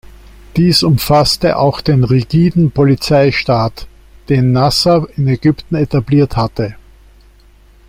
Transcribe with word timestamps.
Dies 0.57 0.81
umfasste 0.81 1.57
auch 1.59 1.79
den 1.79 2.03
rigiden 2.03 2.71
Polizeistaat, 2.71 3.85
den 4.29 4.51
Nasser 4.51 5.05
in 5.15 5.27
Ägypten 5.27 5.75
etabliert 5.75 6.35
hatte. 6.37 6.75